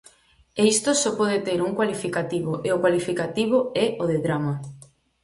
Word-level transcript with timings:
E 0.59 0.61
isto 0.73 0.89
só 1.01 1.09
pode 1.19 1.37
ter 1.47 1.59
un 1.67 1.71
cualificativo, 1.77 2.51
e 2.67 2.69
o 2.75 2.81
cualificativo 2.83 3.57
é 3.83 3.85
o 4.01 4.03
de 4.11 4.17
drama. 4.25 4.55